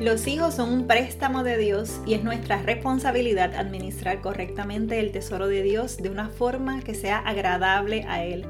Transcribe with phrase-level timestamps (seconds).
[0.00, 5.46] Los hijos son un préstamo de Dios y es nuestra responsabilidad administrar correctamente el tesoro
[5.46, 8.44] de Dios de una forma que sea agradable a Él.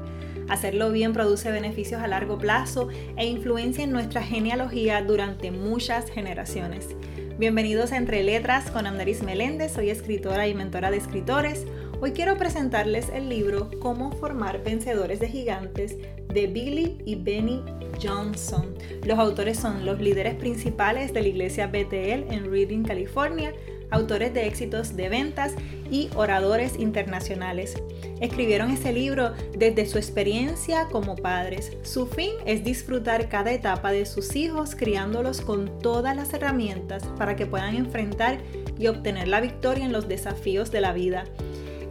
[0.49, 6.95] Hacerlo bien produce beneficios a largo plazo e influencia en nuestra genealogía durante muchas generaciones.
[7.37, 11.67] Bienvenidos a Entre Letras con Andrés Meléndez, soy escritora y mentora de escritores.
[12.01, 15.95] Hoy quiero presentarles el libro Cómo formar vencedores de gigantes
[16.27, 17.63] de Billy y Benny
[18.03, 18.75] Johnson.
[19.05, 23.53] Los autores son los líderes principales de la iglesia BTL en Reading, California,
[23.91, 25.53] autores de éxitos de ventas
[25.89, 27.81] y oradores internacionales.
[28.19, 31.77] Escribieron ese libro desde su experiencia como padres.
[31.83, 37.37] Su fin es disfrutar cada etapa de sus hijos criándolos con todas las herramientas para
[37.37, 38.39] que puedan enfrentar
[38.77, 41.23] y obtener la victoria en los desafíos de la vida.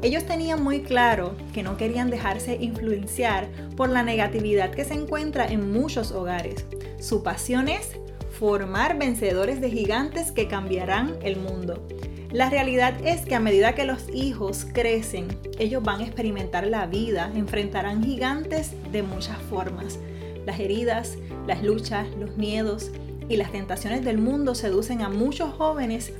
[0.04, 5.46] Ellos tenían muy claro que no querían dejarse influenciar por la negatividad que se encuentra
[5.46, 6.66] en muchos hogares.
[7.00, 7.92] Su pasión es
[8.38, 11.88] formar vencedores de gigantes que cambiarán el mundo.
[12.30, 16.84] La realidad es que a medida que los hijos crecen, ellos van a experimentar la
[16.86, 19.98] vida, enfrentarán gigantes de muchas formas.
[20.44, 22.90] Las heridas, las luchas, los miedos
[23.30, 26.12] y las tentaciones del mundo seducen a muchos jóvenes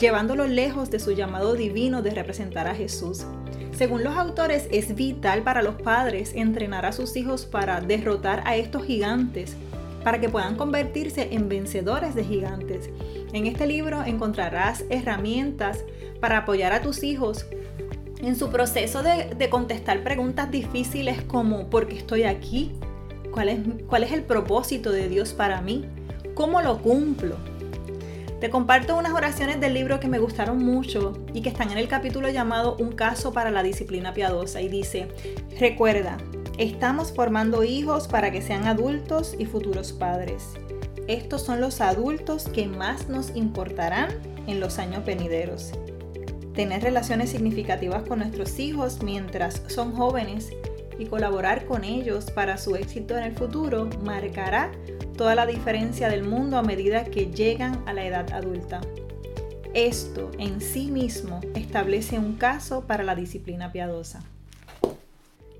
[0.00, 3.26] llevándolo lejos de su llamado divino de representar a Jesús.
[3.76, 8.56] Según los autores, es vital para los padres entrenar a sus hijos para derrotar a
[8.56, 9.56] estos gigantes,
[10.02, 12.88] para que puedan convertirse en vencedores de gigantes.
[13.32, 15.84] En este libro encontrarás herramientas
[16.20, 17.46] para apoyar a tus hijos
[18.22, 22.72] en su proceso de, contestar preguntas difíciles como ¿por qué estoy aquí?
[23.30, 25.86] ¿Cuál es, ¿Cuál es el propósito de Dios para mí?
[26.34, 27.36] ¿Cómo lo cumplo?
[28.40, 31.88] Te comparto unas oraciones del libro que me gustaron mucho y que están en el
[31.88, 35.08] capítulo llamado Un caso para la disciplina piadosa y dice,
[35.58, 36.16] recuerda,
[36.56, 40.54] estamos formando hijos para que sean adultos y futuros padres.
[41.06, 44.08] Estos son los adultos que más nos importarán
[44.46, 45.72] en los años venideros.
[46.54, 50.50] Tener relaciones significativas con nuestros hijos mientras son jóvenes
[50.98, 54.72] y colaborar con ellos para su éxito en el futuro marcará
[55.20, 58.80] toda la diferencia del mundo a medida que llegan a la edad adulta.
[59.74, 64.22] Esto en sí mismo establece un caso para la disciplina piadosa.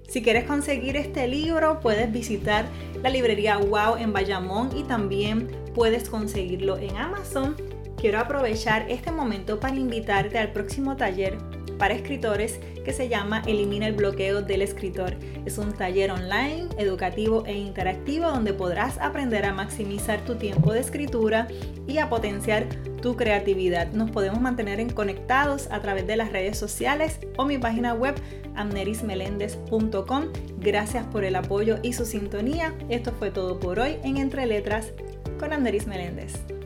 [0.09, 2.65] Si quieres conseguir este libro, puedes visitar
[3.03, 7.55] la librería Wow en Bayamón y también puedes conseguirlo en Amazon.
[7.99, 11.37] Quiero aprovechar este momento para invitarte al próximo taller
[11.81, 15.17] para escritores que se llama Elimina el bloqueo del escritor.
[15.47, 20.81] Es un taller online, educativo e interactivo donde podrás aprender a maximizar tu tiempo de
[20.81, 21.49] escritura
[21.89, 22.69] y a potenciar
[23.01, 23.93] tu creatividad.
[23.93, 28.15] Nos podemos mantener en conectados a través de las redes sociales o mi página web
[28.55, 30.25] amnerismelendez.com.
[30.59, 32.75] Gracias por el apoyo y su sintonía.
[32.91, 34.93] Esto fue todo por hoy en Entre Letras
[35.39, 36.60] con Amneris Meléndez.